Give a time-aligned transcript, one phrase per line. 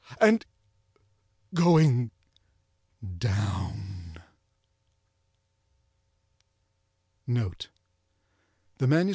[0.19, 2.09] and—going
[3.19, 4.17] down.
[7.27, 9.05] NOTE.—The "MS.